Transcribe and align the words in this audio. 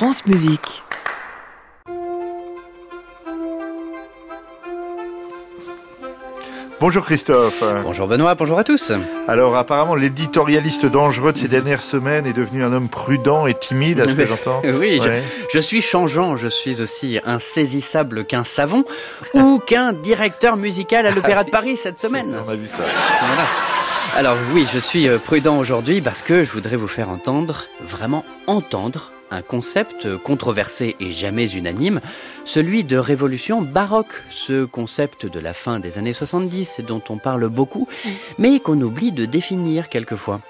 France 0.00 0.24
Musique. 0.24 0.82
Bonjour 6.80 7.04
Christophe. 7.04 7.62
Bonjour 7.82 8.06
Benoît, 8.06 8.34
bonjour 8.34 8.58
à 8.58 8.64
tous. 8.64 8.92
Alors 9.28 9.54
apparemment 9.56 9.94
l'éditorialiste 9.94 10.86
dangereux 10.86 11.34
de 11.34 11.36
ces 11.36 11.48
dernières 11.48 11.82
semaines 11.82 12.24
est 12.24 12.32
devenu 12.32 12.64
un 12.64 12.72
homme 12.72 12.88
prudent 12.88 13.46
et 13.46 13.52
timide, 13.52 14.00
à 14.00 14.04
ce 14.08 14.14
que 14.14 14.26
j'entends. 14.26 14.62
Oui, 14.64 15.02
je, 15.04 15.20
je, 15.52 15.58
suis 15.58 15.82
changeant, 15.82 16.34
je 16.34 16.48
suis 16.48 16.80
aussi 16.80 17.20
insaisissable 17.26 18.24
qu'un 18.24 18.44
savon 18.44 18.86
ou 19.34 19.58
qu'un 19.58 19.92
directeur 19.92 20.56
musical 20.56 21.06
à 21.06 21.10
l'Opéra 21.10 21.44
de 21.44 21.50
Paris 21.50 21.76
cette 21.76 22.00
semaine. 22.00 22.38
On 22.46 22.48
a 22.48 22.54
vu 22.54 22.68
ça. 22.68 22.78
Voilà. 22.78 23.46
Alors 24.14 24.38
oui, 24.54 24.66
je 24.72 24.78
suis 24.78 25.08
euh, 25.08 25.18
prudent 25.18 25.58
aujourd'hui 25.58 26.00
parce 26.00 26.22
que 26.22 26.42
je 26.42 26.52
voudrais 26.52 26.76
vous 26.76 26.88
faire 26.88 27.10
entendre, 27.10 27.66
vraiment 27.82 28.24
entendre, 28.46 29.12
un 29.30 29.42
concept 29.42 30.16
controversé 30.18 30.96
et 31.00 31.12
jamais 31.12 31.50
unanime, 31.52 32.00
celui 32.44 32.84
de 32.84 32.96
révolution 32.96 33.62
baroque, 33.62 34.22
ce 34.28 34.64
concept 34.64 35.26
de 35.26 35.40
la 35.40 35.52
fin 35.52 35.80
des 35.80 35.98
années 35.98 36.12
70 36.12 36.80
dont 36.86 37.02
on 37.08 37.18
parle 37.18 37.48
beaucoup, 37.48 37.88
mais 38.38 38.60
qu'on 38.60 38.80
oublie 38.80 39.12
de 39.12 39.24
définir 39.24 39.88
quelquefois. 39.88 40.40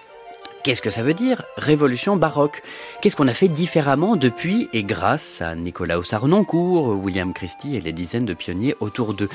Qu'est-ce 0.62 0.82
que 0.82 0.90
ça 0.90 1.02
veut 1.02 1.14
dire 1.14 1.42
Révolution 1.56 2.16
baroque? 2.16 2.62
Qu'est-ce 3.00 3.16
qu'on 3.16 3.28
a 3.28 3.34
fait 3.34 3.48
différemment 3.48 4.16
depuis 4.16 4.68
et 4.74 4.84
grâce 4.84 5.40
à 5.40 5.54
Nicolas 5.54 6.02
Sarnoncourt, 6.04 7.02
William 7.02 7.32
Christie 7.32 7.76
et 7.76 7.80
les 7.80 7.94
dizaines 7.94 8.26
de 8.26 8.34
pionniers 8.34 8.74
autour 8.80 9.14
d'eux? 9.14 9.30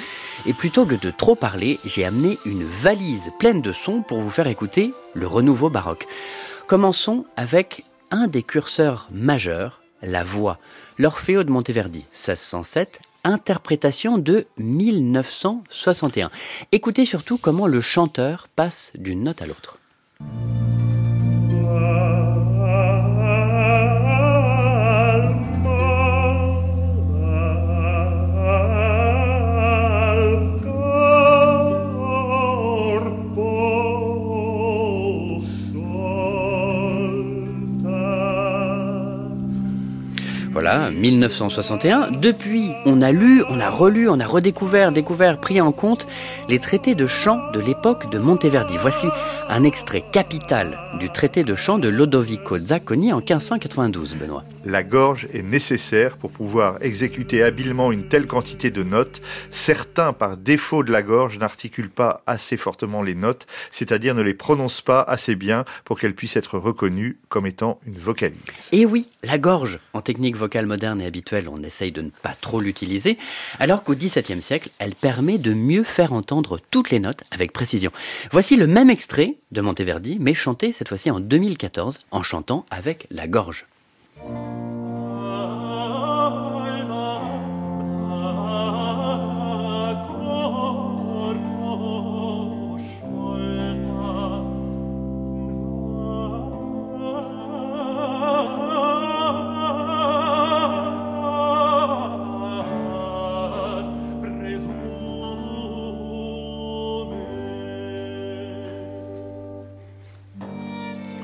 Et 0.46 0.54
plutôt 0.54 0.86
que 0.86 0.94
de 0.94 1.10
trop 1.10 1.34
parler, 1.34 1.80
j'ai 1.84 2.05
amené 2.05 2.38
une 2.46 2.64
valise 2.64 3.32
pleine 3.40 3.62
de 3.62 3.72
sons 3.72 4.04
pour 4.04 4.20
vous 4.20 4.30
faire 4.30 4.46
écouter 4.46 4.94
le 5.16 5.26
renouveau 5.26 5.72
baroque. 5.72 6.05
Commençons 6.68 7.26
avec 7.38 7.84
un 8.16 8.28
des 8.28 8.44
curseurs 8.44 9.10
majeurs, 9.12 9.82
la 10.02 10.24
voix, 10.24 10.58
l'Orfeo 10.98 11.44
de 11.44 11.52
Monteverdi, 11.52 12.05
1607, 12.14 13.02
interprétation 13.26 14.18
de 14.18 14.48
1961. 14.58 16.32
Écoutez 16.71 17.04
surtout 17.04 17.38
comment 17.38 17.68
le 17.68 17.82
chanteur 17.82 18.48
passe 18.55 18.93
d'une 18.96 19.24
note 19.24 19.41
à 19.41 19.46
l'autre. 19.48 19.80
1961. 41.12 42.12
Depuis, 42.12 42.72
on 42.86 43.02
a 43.02 43.12
lu, 43.12 43.44
on 43.50 43.60
a 43.60 43.70
relu, 43.70 44.10
on 44.10 44.20
a 44.20 44.26
redécouvert, 44.26 44.92
découvert, 44.92 45.40
pris 45.40 45.62
en 45.62 45.72
compte 45.72 46.08
les 46.50 46.60
traités 46.60 46.96
de 46.96 47.08
chant 47.08 47.40
de 47.54 47.60
l'époque 47.60 48.10
de 48.12 48.20
Monteverdi. 48.20 48.76
Voici 48.80 49.08
un 49.50 49.64
extrait 49.64 50.04
capital 50.12 50.78
du 51.00 51.10
traité 51.10 51.44
de 51.44 51.56
chant 51.56 51.78
de 51.78 51.90
Lodovico 51.90 52.58
Zacconi 52.58 53.14
en 53.14 53.18
1592, 53.18 54.16
Benoît. 54.16 54.44
La 54.68 54.82
gorge 54.82 55.27
est 55.32 55.44
nécessaire 55.44 56.18
pour 56.18 56.32
pouvoir 56.32 56.77
exécuter 56.82 57.44
habilement 57.44 57.91
une 57.91 58.08
telle 58.08 58.26
quantité 58.26 58.71
de 58.71 58.82
notes. 58.82 59.21
Certains, 59.52 60.12
par 60.12 60.38
défaut 60.38 60.84
de 60.84 60.91
la 60.91 61.04
gorge, 61.04 61.38
n'articulent 61.38 61.91
pas 61.91 62.24
assez 62.26 62.58
fortement 62.58 63.04
les 63.04 63.13
notes, 63.13 63.46
c'est-à-dire 63.70 64.16
ne 64.16 64.24
les 64.24 64.34
prononcent 64.34 64.81
pas 64.81 65.02
assez 65.02 65.36
bien 65.36 65.66
pour 65.84 66.00
qu'elles 66.00 66.16
puissent 66.16 66.36
être 66.36 66.58
reconnues 66.58 67.19
comme 67.30 67.46
étant 67.46 67.80
une 67.86 68.00
vocalise. 68.00 68.41
Et 68.72 68.88
oui, 68.88 69.08
la 69.24 69.38
gorge, 69.38 69.80
en 69.94 70.02
technique 70.02 70.36
vocale 70.36 70.66
moderne 70.66 71.00
et 71.00 71.06
habituelle, 71.06 71.47
on 71.47 71.62
essaye 71.62 71.91
de 71.91 72.02
ne 72.02 72.09
pas 72.09 72.34
trop 72.41 72.59
l'utiliser, 72.59 73.19
alors 73.59 73.84
qu'au 73.84 73.94
XVIIe 73.94 74.41
siècle, 74.41 74.69
elle 74.80 74.96
permet 74.96 75.38
de 75.38 75.53
mieux 75.53 75.84
faire 75.84 76.12
entendre 76.12 76.59
toutes 76.72 76.90
les 76.90 77.00
notes 77.00 77.24
avec 77.30 77.53
précision. 77.53 77.92
Voici 78.32 78.56
le 78.56 78.66
même 78.66 78.90
extrait 78.90 79.36
de 79.52 79.62
Monteverdi, 79.62 80.18
mais 80.20 80.34
chanté 80.34 80.72
cette 80.72 80.90
fois-ci 80.90 81.12
en 81.12 81.20
2014, 81.20 82.00
en 82.09 82.24
chantant 82.24 82.66
avec 82.72 83.06
la 83.12 83.28
gorge. 83.28 83.68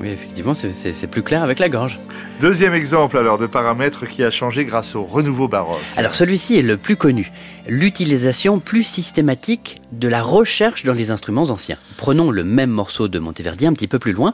Oui, 0.01 0.09
effectivement, 0.09 0.55
c'est 0.55 1.07
plus 1.07 1.21
clair 1.21 1.43
avec 1.43 1.59
la 1.59 1.69
gorge. 1.69 1.99
Deuxième 2.39 2.73
exemple 2.73 3.19
alors 3.19 3.37
de 3.37 3.45
paramètre 3.45 4.07
qui 4.07 4.23
a 4.23 4.31
changé 4.31 4.65
grâce 4.65 4.95
au 4.95 5.03
renouveau 5.03 5.47
baroque. 5.47 5.77
Alors 5.95 6.15
celui-ci 6.15 6.57
est 6.57 6.63
le 6.63 6.75
plus 6.75 6.95
connu, 6.95 7.31
l'utilisation 7.67 8.59
plus 8.59 8.83
systématique 8.83 9.79
de 9.91 10.07
la 10.07 10.23
recherche 10.23 10.85
dans 10.85 10.93
les 10.93 11.11
instruments 11.11 11.51
anciens. 11.51 11.77
Prenons 11.97 12.31
le 12.31 12.43
même 12.43 12.71
morceau 12.71 13.09
de 13.09 13.19
Monteverdi 13.19 13.67
un 13.67 13.73
petit 13.73 13.87
peu 13.87 13.99
plus 13.99 14.13
loin. 14.13 14.33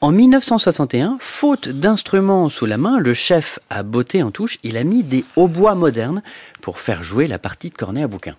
En 0.00 0.12
1961, 0.12 1.18
faute 1.18 1.68
d'instruments 1.68 2.48
sous 2.48 2.66
la 2.66 2.78
main, 2.78 3.00
le 3.00 3.12
chef 3.12 3.58
a 3.70 3.82
botté 3.82 4.22
en 4.22 4.30
touche, 4.30 4.58
il 4.62 4.76
a 4.76 4.84
mis 4.84 5.02
des 5.02 5.24
hautbois 5.34 5.74
modernes 5.74 6.22
pour 6.60 6.78
faire 6.78 7.02
jouer 7.02 7.26
la 7.26 7.40
partie 7.40 7.70
de 7.70 7.74
cornet 7.74 8.04
à 8.04 8.06
bouquin. 8.06 8.36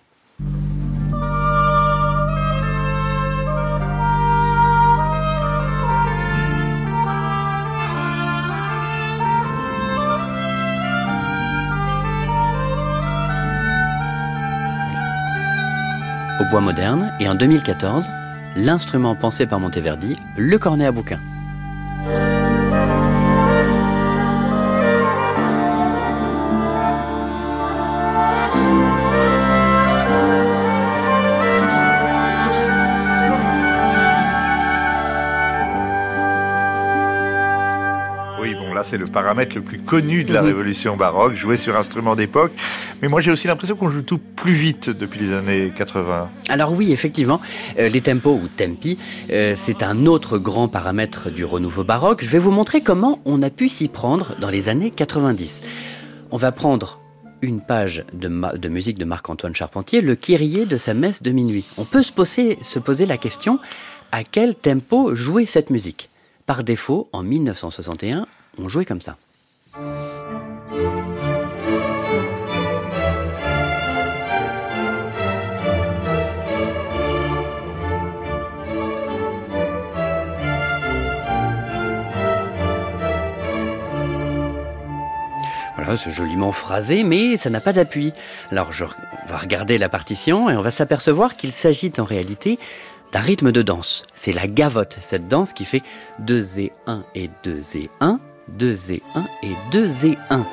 Au 16.40 16.44
bois 16.44 16.60
moderne 16.60 17.12
et 17.20 17.28
en 17.28 17.34
2014, 17.34 18.08
l'instrument 18.56 19.14
pensé 19.14 19.46
par 19.46 19.60
Monteverdi, 19.60 20.16
le 20.36 20.58
cornet 20.58 20.86
à 20.86 20.92
bouquin. 20.92 21.20
C'est 38.90 38.98
le 38.98 39.06
paramètre 39.06 39.54
le 39.54 39.62
plus 39.62 39.78
connu 39.78 40.24
de 40.24 40.32
la 40.32 40.42
révolution 40.42 40.96
baroque, 40.96 41.36
joué 41.36 41.56
sur 41.56 41.76
instrument 41.76 42.16
d'époque. 42.16 42.50
Mais 43.00 43.06
moi, 43.06 43.20
j'ai 43.20 43.30
aussi 43.30 43.46
l'impression 43.46 43.76
qu'on 43.76 43.88
joue 43.88 44.02
tout 44.02 44.18
plus 44.18 44.52
vite 44.52 44.90
depuis 44.90 45.20
les 45.20 45.32
années 45.32 45.72
80. 45.76 46.28
Alors 46.48 46.72
oui, 46.72 46.92
effectivement, 46.92 47.40
euh, 47.78 47.88
les 47.88 48.00
tempos 48.00 48.34
ou 48.34 48.48
tempi, 48.48 48.98
euh, 49.30 49.54
c'est 49.56 49.84
un 49.84 50.06
autre 50.06 50.38
grand 50.38 50.66
paramètre 50.66 51.30
du 51.30 51.44
renouveau 51.44 51.84
baroque. 51.84 52.24
Je 52.24 52.30
vais 52.30 52.40
vous 52.40 52.50
montrer 52.50 52.80
comment 52.80 53.20
on 53.24 53.40
a 53.42 53.50
pu 53.50 53.68
s'y 53.68 53.86
prendre 53.86 54.34
dans 54.40 54.50
les 54.50 54.68
années 54.68 54.90
90. 54.90 55.62
On 56.32 56.36
va 56.36 56.50
prendre 56.50 56.98
une 57.42 57.60
page 57.60 58.04
de, 58.12 58.56
de 58.56 58.68
musique 58.68 58.98
de 58.98 59.04
Marc-Antoine 59.04 59.54
Charpentier, 59.54 60.00
le 60.00 60.16
Kyrie 60.16 60.66
de 60.66 60.76
sa 60.76 60.94
messe 60.94 61.22
de 61.22 61.30
minuit. 61.30 61.64
On 61.78 61.84
peut 61.84 62.02
se 62.02 62.12
poser, 62.12 62.58
se 62.62 62.80
poser 62.80 63.06
la 63.06 63.18
question 63.18 63.60
à 64.10 64.24
quel 64.24 64.56
tempo 64.56 65.14
jouer 65.14 65.46
cette 65.46 65.70
musique? 65.70 66.10
Par 66.44 66.64
défaut, 66.64 67.08
en 67.12 67.22
1961, 67.22 68.26
on 68.58 68.68
jouait 68.68 68.84
comme 68.84 69.00
ça. 69.00 69.16
Voilà, 85.76 85.96
c'est 85.96 86.10
joliment 86.10 86.52
phrasé, 86.52 87.04
mais 87.04 87.36
ça 87.36 87.48
n'a 87.48 87.60
pas 87.60 87.72
d'appui. 87.72 88.12
Alors, 88.50 88.70
je, 88.72 88.84
on 88.84 89.26
va 89.26 89.38
regarder 89.38 89.78
la 89.78 89.88
partition 89.88 90.50
et 90.50 90.56
on 90.56 90.60
va 90.60 90.70
s'apercevoir 90.70 91.36
qu'il 91.36 91.52
s'agit 91.52 91.92
en 91.98 92.04
réalité 92.04 92.58
d'un 93.12 93.20
rythme 93.20 93.50
de 93.50 93.62
danse. 93.62 94.04
C'est 94.14 94.32
la 94.32 94.46
gavotte, 94.46 94.98
cette 95.00 95.26
danse 95.26 95.52
qui 95.52 95.64
fait 95.64 95.82
2 96.20 96.60
et 96.60 96.72
1 96.86 97.02
et 97.14 97.30
2 97.44 97.62
et 97.76 97.90
1, 98.00 98.20
2 98.58 98.92
et 98.92 99.02
1 99.14 99.24
et 99.42 99.56
2 99.70 100.06
et 100.06 100.18
1. 100.30 100.46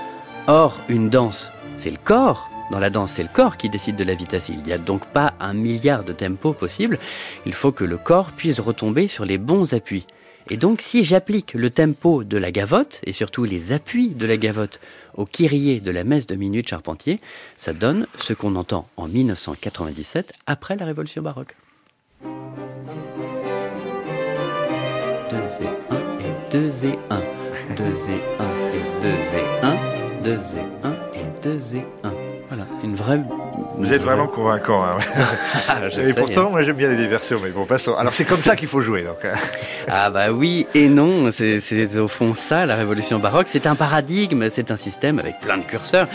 Or, 0.47 0.79
une 0.89 1.09
danse, 1.09 1.51
c'est 1.75 1.91
le 1.91 1.97
corps. 1.97 2.49
Dans 2.71 2.79
la 2.79 2.89
danse, 2.89 3.13
c'est 3.13 3.23
le 3.23 3.29
corps 3.29 3.57
qui 3.57 3.69
décide 3.69 3.95
de 3.95 4.03
la 4.03 4.15
vitesse. 4.15 4.49
Il 4.49 4.61
n'y 4.63 4.73
a 4.73 4.77
donc 4.77 5.05
pas 5.07 5.33
un 5.39 5.53
milliard 5.53 6.03
de 6.03 6.11
tempos 6.11 6.53
possibles. 6.53 6.99
Il 7.45 7.53
faut 7.53 7.71
que 7.71 7.85
le 7.85 7.97
corps 7.97 8.31
puisse 8.31 8.59
retomber 8.59 9.07
sur 9.07 9.25
les 9.25 9.37
bons 9.37 9.73
appuis. 9.73 10.05
Et 10.49 10.57
donc, 10.57 10.81
si 10.81 11.03
j'applique 11.03 11.53
le 11.53 11.69
tempo 11.69 12.23
de 12.23 12.37
la 12.37 12.51
gavotte, 12.51 13.01
et 13.05 13.11
surtout 13.11 13.43
les 13.43 13.73
appuis 13.73 14.09
de 14.09 14.25
la 14.25 14.37
gavotte, 14.37 14.79
au 15.15 15.25
kyrie 15.25 15.81
de 15.81 15.91
la 15.91 16.03
messe 16.03 16.27
de 16.27 16.35
Minuit 16.35 16.61
de 16.61 16.67
Charpentier, 16.67 17.19
ça 17.57 17.73
donne 17.73 18.07
ce 18.17 18.33
qu'on 18.33 18.55
entend 18.55 18.87
en 18.95 19.07
1997, 19.07 20.33
après 20.45 20.77
la 20.77 20.85
Révolution 20.85 21.21
baroque. 21.21 21.55
2 25.29 25.35
et 25.61 25.67
1 25.67 25.95
et 26.19 26.51
2 26.51 26.85
et 26.85 26.99
1. 27.09 27.21
2 27.75 27.83
et 27.83 28.23
1 28.39 28.45
et 28.73 29.01
2 29.01 29.09
et 29.09 29.45
1. 29.63 29.75
2 30.23 30.31
et 30.31 30.67
1 30.83 30.91
et 31.13 31.41
2 31.41 31.75
et 31.75 31.81
1. 32.03 32.11
Voilà, 32.47 32.65
une 32.83 32.95
vraie 32.95 33.17
vous 33.77 33.93
êtes 33.93 34.01
vraiment 34.01 34.27
convaincant. 34.27 34.83
Hein. 34.83 34.97
Ah, 35.69 35.81
et 35.99 36.13
pourtant, 36.13 36.49
moi 36.49 36.63
j'aime 36.63 36.77
bien 36.77 36.87
les 36.87 36.95
diversions, 36.95 37.39
mais 37.43 37.49
bon, 37.49 37.65
passons. 37.65 37.95
Alors 37.95 38.13
c'est 38.13 38.23
comme 38.23 38.41
ça 38.41 38.55
qu'il 38.55 38.67
faut 38.67 38.79
jouer. 38.79 39.03
Donc. 39.03 39.17
Hein. 39.25 39.35
ah 39.87 40.09
bah 40.09 40.31
oui 40.31 40.65
et 40.73 40.87
non, 40.87 41.29
c'est 41.31 41.97
au 41.97 42.07
fond 42.07 42.35
ça, 42.35 42.65
la 42.65 42.75
révolution 42.75 43.19
baroque. 43.19 43.47
C'est 43.49 43.67
un 43.67 43.75
paradigme, 43.75 44.49
c'est 44.49 44.71
un 44.71 44.77
système 44.77 45.19
avec 45.19 45.39
plein 45.41 45.57
de 45.57 45.63
curseurs. 45.63 46.07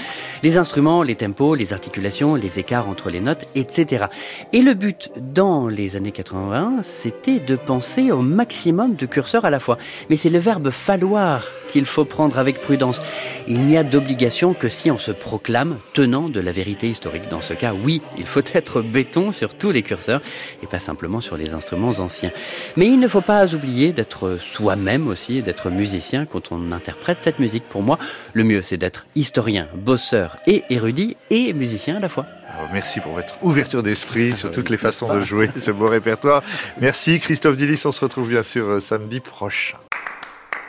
Les 0.42 0.56
instruments, 0.56 1.02
les 1.02 1.16
tempos, 1.16 1.54
les 1.54 1.72
articulations, 1.72 2.34
les 2.34 2.58
écarts 2.58 2.88
entre 2.88 3.10
les 3.10 3.20
notes, 3.20 3.46
etc. 3.54 4.06
Et 4.52 4.62
le 4.62 4.74
but 4.74 5.10
dans 5.16 5.68
les 5.68 5.96
années 5.96 6.12
80, 6.12 6.78
c'était 6.82 7.38
de 7.38 7.56
penser 7.56 8.10
au 8.10 8.22
maximum 8.22 8.94
de 8.94 9.06
curseurs 9.06 9.44
à 9.44 9.50
la 9.50 9.60
fois. 9.60 9.76
Mais 10.08 10.16
c'est 10.16 10.30
le 10.30 10.38
verbe 10.38 10.70
falloir 10.70 11.44
qu'il 11.72 11.86
faut 11.86 12.04
prendre 12.04 12.38
avec 12.38 12.60
prudence. 12.60 13.00
Il 13.48 13.60
n'y 13.60 13.78
a 13.78 13.82
d'obligation 13.82 14.52
que 14.52 14.68
si 14.68 14.90
on 14.90 14.98
se 14.98 15.10
proclame 15.10 15.78
tenant 15.94 16.28
de 16.28 16.38
la 16.38 16.52
vérité 16.52 16.88
historique. 16.88 17.28
Dans 17.30 17.40
ce 17.40 17.54
cas, 17.54 17.72
oui, 17.72 18.02
il 18.18 18.26
faut 18.26 18.42
être 18.54 18.82
béton 18.82 19.32
sur 19.32 19.54
tous 19.54 19.70
les 19.70 19.82
curseurs 19.82 20.20
et 20.62 20.66
pas 20.66 20.78
simplement 20.78 21.20
sur 21.20 21.36
les 21.36 21.54
instruments 21.54 21.98
anciens. 21.98 22.30
Mais 22.76 22.86
il 22.86 23.00
ne 23.00 23.08
faut 23.08 23.22
pas 23.22 23.54
oublier 23.54 23.92
d'être 23.92 24.36
soi-même 24.38 25.08
aussi 25.08 25.38
et 25.38 25.42
d'être 25.42 25.70
musicien 25.70 26.26
quand 26.26 26.52
on 26.52 26.72
interprète 26.72 27.18
cette 27.20 27.38
musique. 27.38 27.64
Pour 27.68 27.82
moi, 27.82 27.98
le 28.34 28.44
mieux, 28.44 28.62
c'est 28.62 28.76
d'être 28.76 29.06
historien, 29.14 29.68
bosseur 29.74 30.36
et 30.46 30.64
érudit 30.68 31.16
et 31.30 31.54
musicien 31.54 31.96
à 31.96 32.00
la 32.00 32.08
fois. 32.08 32.26
Merci 32.72 33.00
pour 33.00 33.12
votre 33.12 33.42
ouverture 33.42 33.82
d'esprit 33.82 34.34
sur 34.34 34.50
toutes 34.50 34.68
les 34.68 34.76
façons 34.76 35.12
de 35.14 35.22
jouer 35.22 35.50
ce 35.56 35.70
beau 35.70 35.88
répertoire. 35.88 36.42
Merci 36.80 37.18
Christophe 37.18 37.56
Dillis, 37.56 37.82
on 37.84 37.92
se 37.92 38.00
retrouve 38.00 38.28
bien 38.28 38.42
sûr 38.42 38.68
euh, 38.68 38.80
samedi 38.80 39.20
prochain. 39.20 39.78